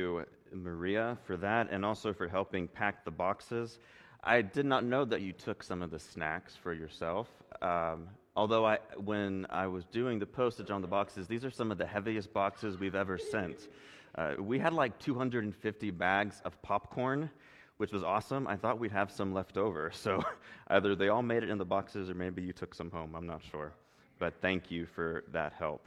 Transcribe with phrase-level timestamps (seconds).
[0.00, 3.78] to Maria for that and also for helping pack the boxes.
[4.24, 7.28] I did not know that you took some of the snacks for yourself.
[7.60, 11.70] Um, although I, when I was doing the postage on the boxes, these are some
[11.70, 13.68] of the heaviest boxes we've ever sent.
[14.14, 17.30] Uh, we had like 250 bags of popcorn,
[17.76, 18.46] which was awesome.
[18.46, 19.90] I thought we'd have some left over.
[19.94, 20.22] So
[20.68, 23.14] either they all made it in the boxes or maybe you took some home.
[23.14, 23.72] I'm not sure.
[24.18, 25.86] But thank you for that help.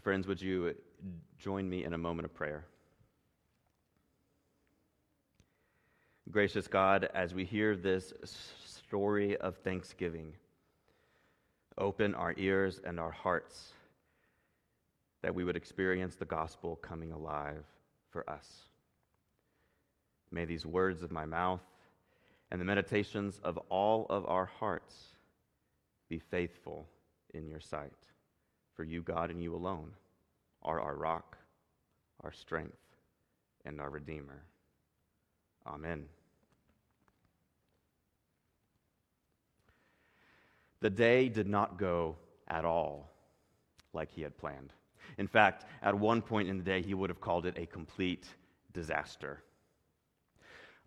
[0.00, 0.74] Friends, would you
[1.38, 2.64] join me in a moment of prayer?
[6.30, 8.12] Gracious God, as we hear this
[8.64, 10.34] story of thanksgiving,
[11.78, 13.72] open our ears and our hearts
[15.22, 17.64] that we would experience the gospel coming alive
[18.10, 18.46] for us.
[20.30, 21.62] May these words of my mouth
[22.50, 24.94] and the meditations of all of our hearts
[26.08, 26.86] be faithful
[27.32, 27.92] in your sight.
[28.74, 29.92] For you, God, and you alone
[30.62, 31.36] are our rock,
[32.22, 32.78] our strength,
[33.64, 34.42] and our Redeemer.
[35.66, 36.06] Amen.
[40.80, 43.10] The day did not go at all
[43.92, 44.72] like he had planned.
[45.16, 48.26] In fact, at one point in the day, he would have called it a complete
[48.72, 49.42] disaster.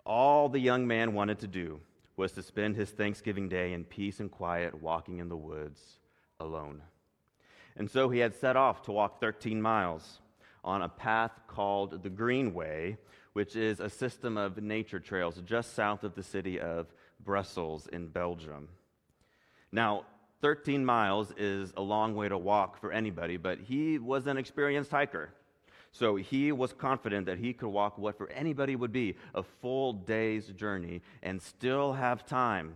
[0.05, 1.79] All the young man wanted to do
[2.15, 5.99] was to spend his Thanksgiving day in peace and quiet, walking in the woods
[6.39, 6.81] alone.
[7.75, 10.19] And so he had set off to walk 13 miles
[10.63, 12.97] on a path called the Greenway,
[13.33, 16.87] which is a system of nature trails just south of the city of
[17.23, 18.67] Brussels in Belgium.
[19.71, 20.05] Now,
[20.41, 24.91] 13 miles is a long way to walk for anybody, but he was an experienced
[24.91, 25.29] hiker.
[25.91, 29.93] So he was confident that he could walk what for anybody would be a full
[29.93, 32.75] day's journey and still have time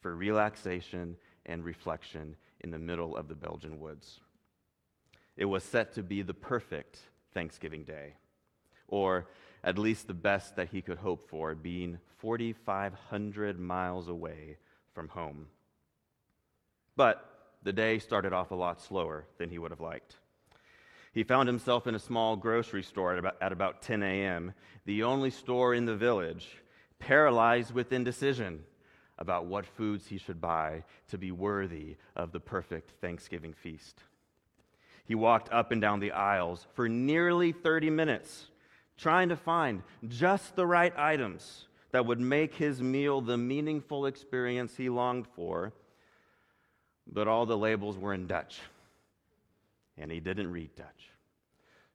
[0.00, 4.20] for relaxation and reflection in the middle of the Belgian woods.
[5.36, 6.98] It was set to be the perfect
[7.32, 8.14] Thanksgiving day,
[8.88, 9.28] or
[9.62, 14.58] at least the best that he could hope for, being 4,500 miles away
[14.92, 15.46] from home.
[16.96, 17.24] But
[17.62, 20.16] the day started off a lot slower than he would have liked.
[21.12, 24.54] He found himself in a small grocery store at about, at about 10 a.m.,
[24.84, 26.48] the only store in the village,
[26.98, 28.64] paralyzed with indecision
[29.20, 34.02] about what foods he should buy to be worthy of the perfect Thanksgiving feast.
[35.04, 38.46] He walked up and down the aisles for nearly 30 minutes,
[38.96, 44.76] trying to find just the right items that would make his meal the meaningful experience
[44.76, 45.72] he longed for.
[47.12, 48.60] But all the labels were in Dutch,
[49.98, 51.10] and he didn't read Dutch.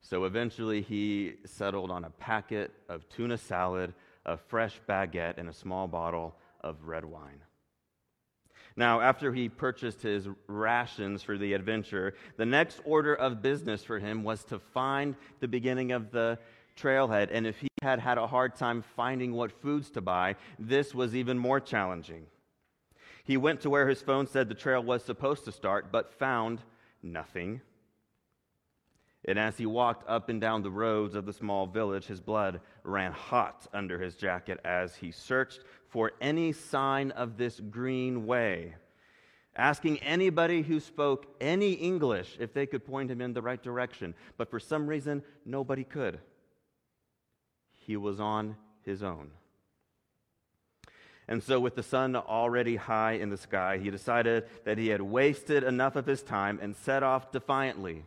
[0.02, 3.94] So eventually he settled on a packet of tuna salad,
[4.26, 6.36] a fresh baguette, and a small bottle
[6.66, 7.42] of red wine.
[8.76, 14.00] Now, after he purchased his rations for the adventure, the next order of business for
[14.00, 16.38] him was to find the beginning of the
[16.78, 17.30] trailhead.
[17.32, 21.16] And if he had had a hard time finding what foods to buy, this was
[21.16, 22.26] even more challenging.
[23.24, 26.62] He went to where his phone said the trail was supposed to start, but found
[27.02, 27.62] nothing.
[29.28, 32.62] And as he walked up and down the roads of the small village, his blood
[32.84, 38.76] ran hot under his jacket as he searched for any sign of this green way,
[39.56, 44.14] asking anybody who spoke any English if they could point him in the right direction.
[44.38, 46.20] But for some reason, nobody could.
[47.80, 49.32] He was on his own.
[51.28, 55.02] And so, with the sun already high in the sky, he decided that he had
[55.02, 58.04] wasted enough of his time and set off defiantly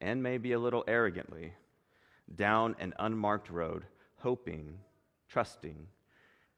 [0.00, 1.52] and maybe a little arrogantly,
[2.34, 3.84] down an unmarked road,
[4.16, 4.78] hoping,
[5.28, 5.86] trusting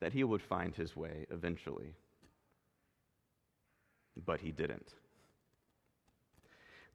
[0.01, 1.95] that he would find his way eventually.
[4.25, 4.95] But he didn't.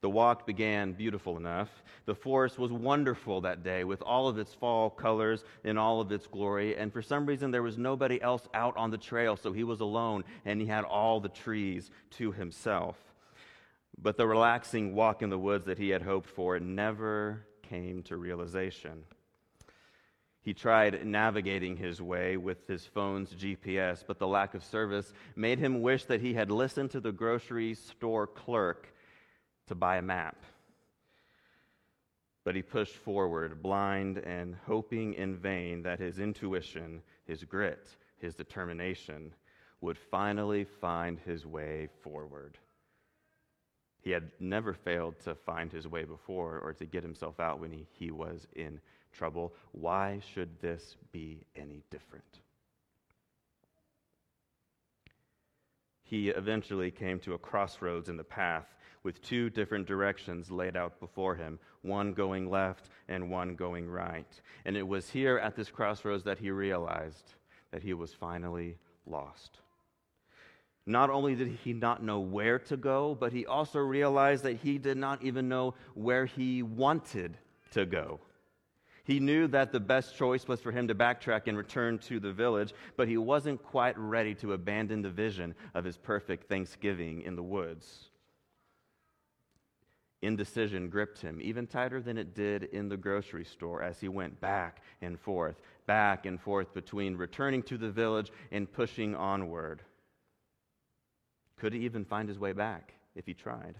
[0.01, 1.83] The walk began beautiful enough.
[2.05, 6.11] The forest was wonderful that day with all of its fall colors in all of
[6.11, 6.75] its glory.
[6.75, 9.79] And for some reason, there was nobody else out on the trail, so he was
[9.79, 12.97] alone and he had all the trees to himself.
[13.97, 18.17] But the relaxing walk in the woods that he had hoped for never came to
[18.17, 19.03] realization.
[20.41, 25.57] He tried navigating his way with his phone's GPS, but the lack of service made
[25.57, 28.93] him wish that he had listened to the grocery store clerk
[29.67, 30.37] to buy a map.
[32.43, 37.89] But he pushed forward, blind and hoping in vain that his intuition, his grit,
[38.19, 39.33] his determination
[39.81, 42.59] would finally find his way forward.
[44.05, 47.71] He had never failed to find his way before or to get himself out when
[47.71, 48.79] he, he was in
[49.11, 49.55] trouble.
[49.71, 52.39] Why should this be any different?
[56.03, 60.99] He eventually came to a crossroads in the path with two different directions laid out
[60.99, 64.39] before him, one going left and one going right.
[64.65, 67.33] And it was here at this crossroads that he realized
[67.71, 68.77] that he was finally
[69.07, 69.61] lost.
[70.85, 74.77] Not only did he not know where to go, but he also realized that he
[74.77, 77.37] did not even know where he wanted
[77.71, 78.19] to go.
[79.03, 82.31] He knew that the best choice was for him to backtrack and return to the
[82.31, 87.35] village, but he wasn't quite ready to abandon the vision of his perfect Thanksgiving in
[87.35, 88.09] the woods.
[90.23, 94.41] Indecision gripped him even tighter than it did in the grocery store as he went
[94.41, 99.83] back and forth, back and forth between returning to the village and pushing onward.
[101.57, 103.75] Could he even find his way back if he tried?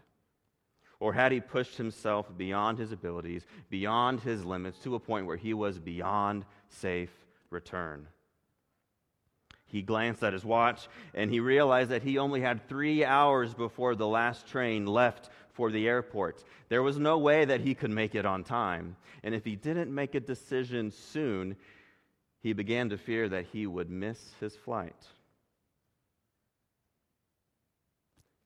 [1.00, 5.38] Or had he pushed himself beyond his abilities, beyond his limits, to a point where
[5.38, 7.12] he was beyond safe
[7.50, 8.07] return?
[9.68, 13.95] He glanced at his watch and he realized that he only had three hours before
[13.95, 16.44] the last train left for the airport.
[16.69, 18.95] There was no way that he could make it on time.
[19.24, 21.56] And if he didn't make a decision soon,
[22.42, 25.07] he began to fear that he would miss his flight.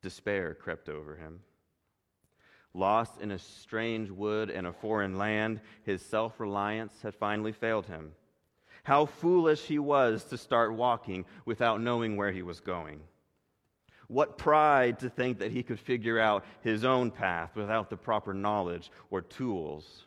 [0.02, 1.42] Despair crept over him.
[2.74, 7.88] Lost in a strange wood and a foreign land, his self reliance had finally failed
[7.88, 8.12] him.
[8.84, 13.02] How foolish he was to start walking without knowing where he was going.
[14.08, 18.34] What pride to think that he could figure out his own path without the proper
[18.34, 20.06] knowledge or tools.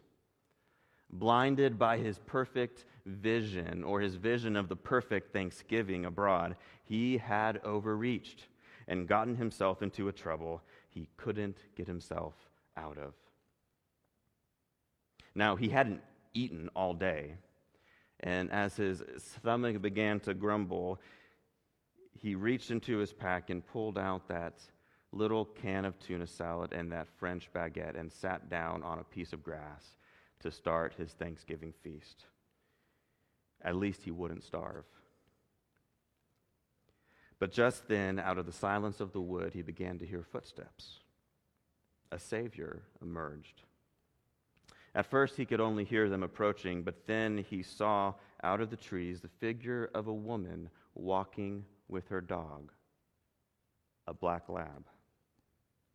[1.10, 7.60] Blinded by his perfect vision or his vision of the perfect Thanksgiving abroad, he had
[7.64, 8.46] overreached
[8.92, 10.60] and gotten himself into a trouble
[10.90, 12.34] he couldn't get himself
[12.76, 13.14] out of.
[15.34, 16.02] Now, he hadn't
[16.34, 17.36] eaten all day,
[18.20, 21.00] and as his stomach began to grumble,
[22.12, 24.60] he reached into his pack and pulled out that
[25.10, 29.32] little can of tuna salad and that French baguette and sat down on a piece
[29.32, 29.96] of grass
[30.40, 32.26] to start his Thanksgiving feast.
[33.62, 34.84] At least he wouldn't starve.
[37.42, 41.00] But just then, out of the silence of the wood, he began to hear footsteps
[42.12, 43.62] a Savior emerged.
[44.94, 48.76] At first, he could only hear them approaching, but then he saw out of the
[48.76, 52.70] trees the figure of a woman walking with her dog,
[54.06, 54.86] a black lab.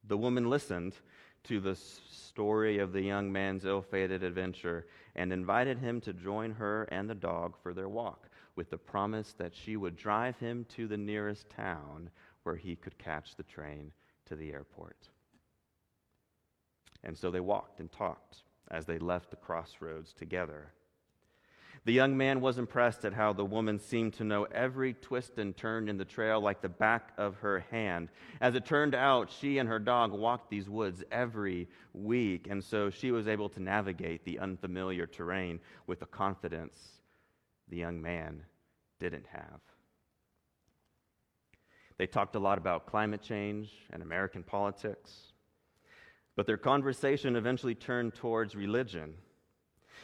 [0.03, 0.97] The woman listened
[1.45, 4.85] to the story of the young man's ill fated adventure
[5.15, 8.26] and invited him to join her and the dog for their walk,
[8.57, 12.09] with the promise that she would drive him to the nearest town
[12.43, 13.91] where he could catch the train
[14.25, 15.09] to the airport.
[17.03, 20.73] And so they walked and talked as they left the crossroads together.
[21.85, 25.55] The young man was impressed at how the woman seemed to know every twist and
[25.55, 28.09] turn in the trail like the back of her hand.
[28.41, 32.89] As it turned out, she and her dog walked these woods every week, and so
[32.89, 36.96] she was able to navigate the unfamiliar terrain with a confidence
[37.69, 38.43] the young man
[38.99, 39.59] didn't have.
[41.97, 45.33] They talked a lot about climate change and American politics.
[46.35, 49.15] But their conversation eventually turned towards religion.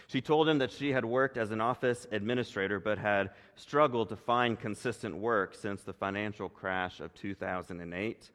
[0.07, 4.15] She told him that she had worked as an office administrator but had struggled to
[4.15, 8.31] find consistent work since the financial crash of 2008.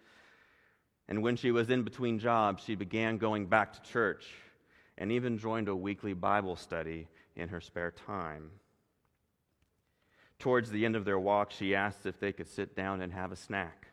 [1.08, 4.26] And when she was in between jobs, she began going back to church
[4.96, 8.50] and even joined a weekly Bible study in her spare time.
[10.38, 13.32] Towards the end of their walk, she asked if they could sit down and have
[13.32, 13.88] a snack.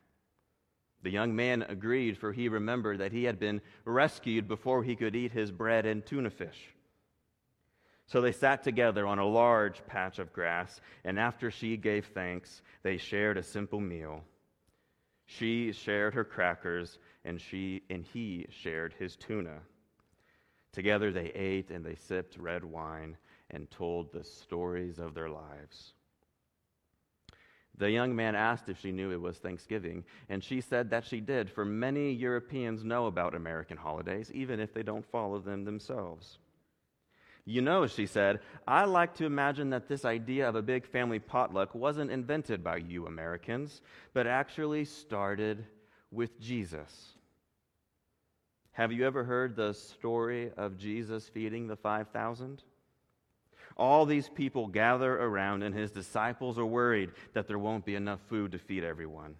[1.01, 5.15] The young man agreed, for he remembered that he had been rescued before he could
[5.15, 6.69] eat his bread and tuna fish.
[8.07, 12.61] So they sat together on a large patch of grass, and after she gave thanks,
[12.83, 14.23] they shared a simple meal.
[15.25, 19.59] She shared her crackers, and, she, and he shared his tuna.
[20.71, 23.17] Together they ate and they sipped red wine
[23.49, 25.93] and told the stories of their lives.
[27.77, 31.19] The young man asked if she knew it was Thanksgiving, and she said that she
[31.19, 36.37] did, for many Europeans know about American holidays, even if they don't follow them themselves.
[37.43, 41.19] You know, she said, I like to imagine that this idea of a big family
[41.19, 43.81] potluck wasn't invented by you Americans,
[44.13, 45.65] but actually started
[46.11, 47.13] with Jesus.
[48.71, 52.63] Have you ever heard the story of Jesus feeding the 5,000?
[53.77, 58.21] All these people gather around, and his disciples are worried that there won't be enough
[58.29, 59.35] food to feed everyone.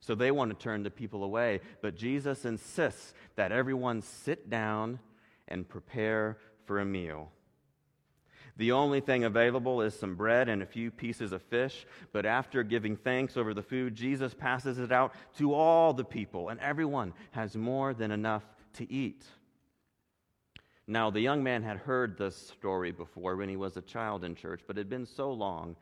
[0.00, 1.60] So they want to turn the people away.
[1.80, 4.98] But Jesus insists that everyone sit down
[5.48, 7.30] and prepare for a meal.
[8.56, 12.62] The only thing available is some bread and a few pieces of fish, but after
[12.62, 17.14] giving thanks over the food, Jesus passes it out to all the people, and everyone
[17.30, 19.24] has more than enough to eat.
[20.86, 24.34] Now, the young man had heard this story before when he was a child in
[24.34, 25.76] church, but it had been so long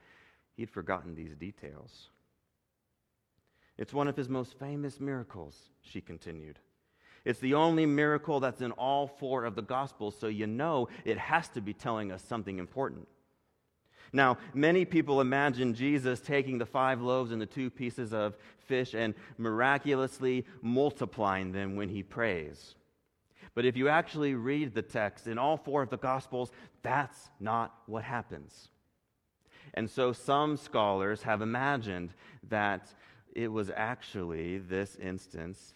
[0.57, 2.09] he'd forgotten these details.
[3.79, 6.59] It's one of his most famous miracles, she continued.
[7.25, 11.19] It's the only miracle that's in all four of the Gospels, so you know it
[11.19, 13.09] has to be telling us something important.
[14.13, 18.95] Now, many people imagine Jesus taking the five loaves and the two pieces of fish
[18.95, 22.75] and miraculously multiplying them when he prays.
[23.55, 26.53] But if you actually read the text in all four of the Gospels,
[26.83, 28.69] that's not what happens.
[29.75, 32.15] And so some scholars have imagined
[32.49, 32.93] that
[33.35, 35.75] it was actually this instance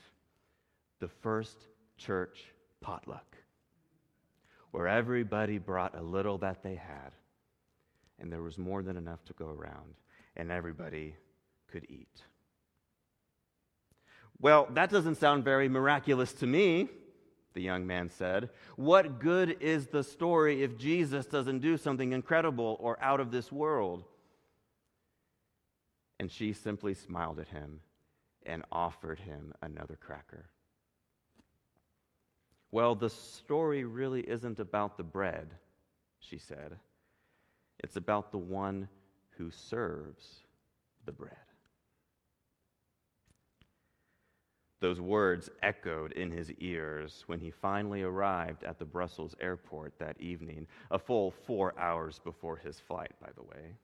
[1.01, 1.67] the first
[1.99, 2.45] church
[2.81, 3.37] potluck,
[4.71, 7.13] where everybody brought a little that they had,
[8.19, 9.95] and there was more than enough to go around,
[10.37, 11.15] and everybody
[11.71, 12.23] could eat.
[14.41, 16.89] Well, that doesn't sound very miraculous to me,
[17.55, 18.51] the young man said.
[18.77, 23.51] What good is the story if Jesus doesn't do something incredible or out of this
[23.51, 24.05] world?
[26.21, 27.81] And she simply smiled at him
[28.45, 30.47] and offered him another cracker.
[32.71, 35.49] Well, the story really isn't about the bread,
[36.19, 36.77] she said.
[37.79, 38.89] It's about the one
[39.37, 40.41] who serves
[41.05, 41.37] the bread.
[44.85, 50.21] Those words echoed in his ears when he finally arrived at the Brussels airport that
[50.21, 53.77] evening, a full four hours before his flight, by the way.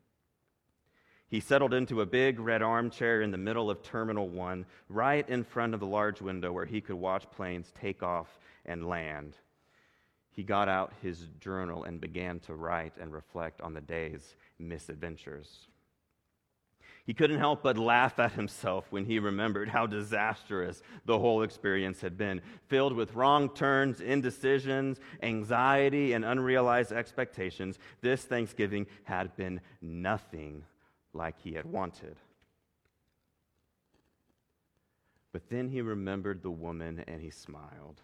[1.26, 5.42] He settled into a big red armchair in the middle of Terminal 1, right in
[5.42, 9.38] front of the large window where he could watch planes take off and land.
[10.30, 15.66] He got out his journal and began to write and reflect on the day's misadventures.
[17.10, 22.00] He couldn't help but laugh at himself when he remembered how disastrous the whole experience
[22.00, 27.80] had been, filled with wrong turns, indecisions, anxiety, and unrealized expectations.
[28.00, 30.62] This Thanksgiving had been nothing
[31.12, 32.14] like he had wanted.
[35.32, 38.02] But then he remembered the woman and he smiled.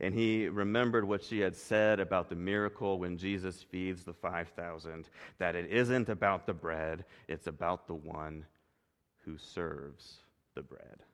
[0.00, 5.08] And he remembered what she had said about the miracle when Jesus feeds the 5,000
[5.38, 8.44] that it isn't about the bread, it's about the one
[9.24, 10.18] who serves
[10.54, 11.04] the bread.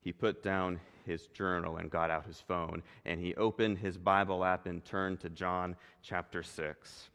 [0.00, 4.44] He put down his journal and got out his phone, and he opened his Bible
[4.44, 7.10] app and turned to John chapter 6.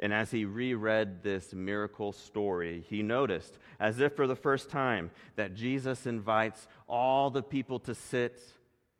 [0.00, 5.10] And as he reread this miracle story, he noticed, as if for the first time,
[5.34, 8.40] that Jesus invites all the people to sit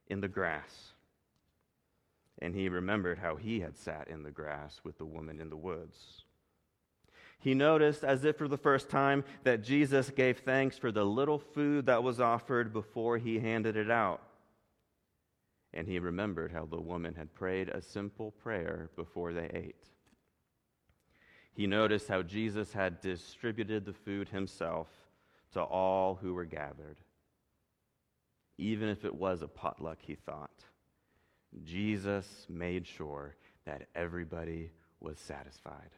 [0.08, 0.92] in the grass.
[2.40, 5.56] And he remembered how he had sat in the grass with the woman in the
[5.56, 6.24] woods.
[7.40, 11.38] He noticed, as if for the first time, that Jesus gave thanks for the little
[11.38, 14.22] food that was offered before he handed it out.
[15.72, 19.84] And he remembered how the woman had prayed a simple prayer before they ate.
[21.52, 24.88] He noticed how Jesus had distributed the food himself
[25.52, 26.98] to all who were gathered.
[28.58, 30.50] Even if it was a potluck, he thought,
[31.64, 35.90] Jesus made sure that everybody was satisfied.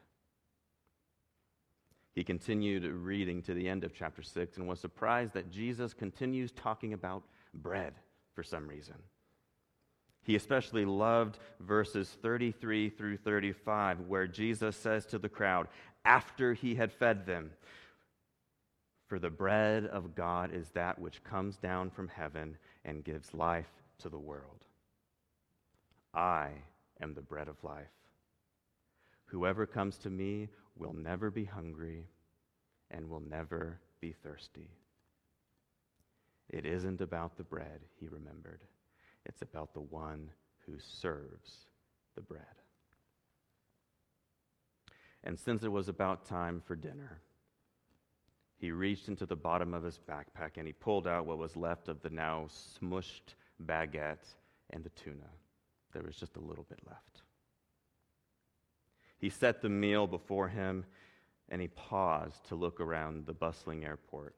[2.14, 6.52] He continued reading to the end of chapter 6 and was surprised that Jesus continues
[6.52, 7.22] talking about
[7.54, 7.94] bread
[8.34, 8.96] for some reason.
[10.22, 15.68] He especially loved verses 33 through 35, where Jesus says to the crowd,
[16.04, 17.50] after he had fed them,
[19.10, 23.82] For the bread of God is that which comes down from heaven and gives life
[23.98, 24.64] to the world.
[26.14, 26.50] I
[27.02, 27.90] am the bread of life.
[29.24, 32.06] Whoever comes to me will never be hungry
[32.92, 34.70] and will never be thirsty.
[36.48, 38.62] It isn't about the bread, he remembered.
[39.26, 40.30] It's about the one
[40.66, 41.66] who serves
[42.14, 42.44] the bread.
[45.24, 47.22] And since it was about time for dinner,
[48.60, 51.88] he reached into the bottom of his backpack and he pulled out what was left
[51.88, 54.34] of the now smushed baguette
[54.70, 55.28] and the tuna.
[55.92, 57.22] There was just a little bit left.
[59.18, 60.84] He set the meal before him
[61.48, 64.36] and he paused to look around the bustling airport.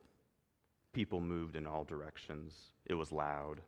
[0.93, 2.55] People moved in all directions.
[2.87, 3.61] It was loud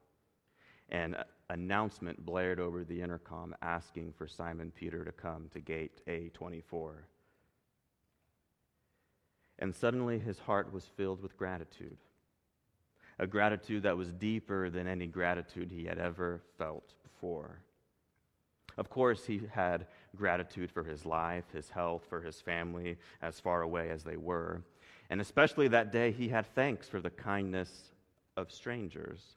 [0.90, 1.16] an
[1.50, 6.92] announcement blared over the intercom asking for Simon Peter to come to gate A24.
[9.64, 11.96] And suddenly his heart was filled with gratitude,
[13.18, 17.60] a gratitude that was deeper than any gratitude he had ever felt before.
[18.76, 23.62] Of course, he had gratitude for his life, his health, for his family, as far
[23.62, 24.60] away as they were.
[25.08, 27.84] And especially that day, he had thanks for the kindness
[28.36, 29.36] of strangers.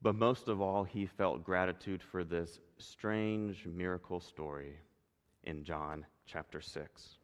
[0.00, 4.72] But most of all, he felt gratitude for this strange miracle story
[5.44, 7.19] in John chapter 6.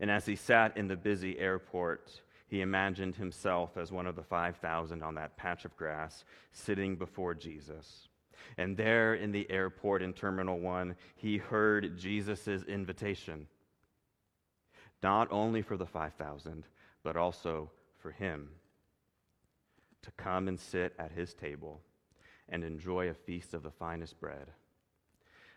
[0.00, 4.22] And as he sat in the busy airport, he imagined himself as one of the
[4.22, 8.08] 5,000 on that patch of grass sitting before Jesus.
[8.58, 13.46] And there in the airport in Terminal 1, he heard Jesus' invitation,
[15.02, 16.64] not only for the 5,000,
[17.02, 18.48] but also for him
[20.02, 21.80] to come and sit at his table
[22.48, 24.48] and enjoy a feast of the finest bread.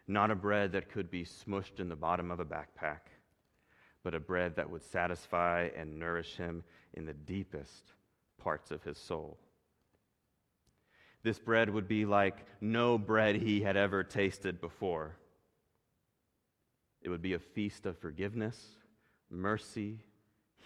[0.08, 3.00] Not a bread that could be smushed in the bottom of a backpack,
[4.06, 7.94] but a bread that would satisfy and nourish him in the deepest
[8.38, 9.40] parts of his soul.
[11.24, 15.16] This bread would be like no bread he had ever tasted before.
[17.02, 18.64] It would be a feast of forgiveness,
[19.32, 19.98] mercy,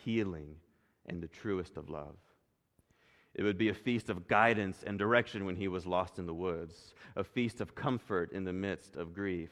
[0.03, 0.57] healing,
[1.05, 2.17] and the truest of love.
[3.33, 6.33] It would be a feast of guidance and direction when he was lost in the
[6.33, 9.51] woods, a feast of comfort in the midst of grief,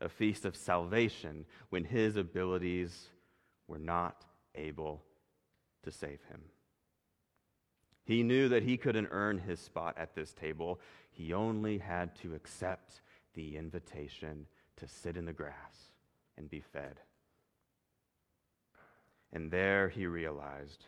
[0.00, 3.08] a feast of salvation when his abilities
[3.66, 4.24] were not
[4.54, 5.02] able
[5.82, 6.40] to save him.
[8.04, 10.80] He knew that he couldn't earn his spot at this table.
[11.10, 13.02] He only had to accept
[13.34, 15.92] the invitation to sit in the grass
[16.38, 17.00] and be fed.
[19.32, 20.86] And there he realized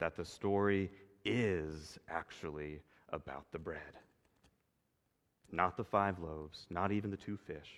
[0.00, 0.90] that the story
[1.24, 2.80] is actually
[3.10, 4.00] about the bread.
[5.52, 7.70] Not the five loaves, not even the two fish,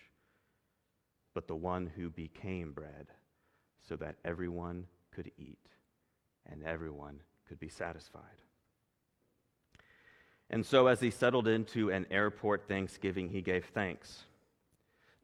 [1.34, 3.08] but the one who became bread
[3.86, 5.58] so that everyone could eat
[6.50, 8.22] and everyone could be satisfied.
[10.50, 14.24] And so, as he settled into an airport Thanksgiving, he gave thanks,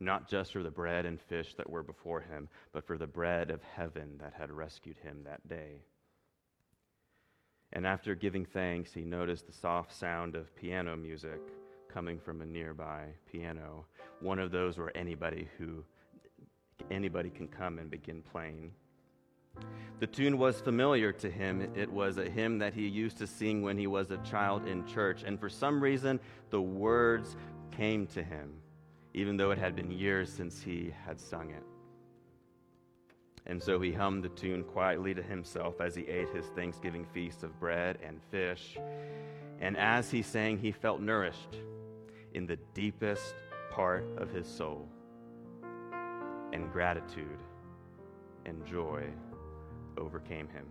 [0.01, 3.51] not just for the bread and fish that were before him, but for the bread
[3.51, 5.83] of heaven that had rescued him that day.
[7.73, 11.41] And after giving thanks, he noticed the soft sound of piano music
[11.93, 13.85] coming from a nearby piano,
[14.21, 15.85] one of those where anybody who
[16.91, 18.73] anybody can come and begin playing.
[20.01, 21.73] The tune was familiar to him.
[21.75, 24.87] It was a hymn that he used to sing when he was a child in
[24.87, 25.25] church.
[25.25, 27.37] And for some reason, the words
[27.73, 28.53] came to him,
[29.15, 31.65] even though it had been years since he had sung it.
[33.47, 37.43] And so he hummed the tune quietly to himself as he ate his Thanksgiving feast
[37.43, 38.79] of bread and fish.
[39.61, 41.57] And as he sang, he felt nourished
[42.35, 43.35] in the deepest
[43.71, 44.89] part of his soul.
[46.53, 47.39] And gratitude
[48.47, 49.05] and joy
[49.99, 50.65] overcame him.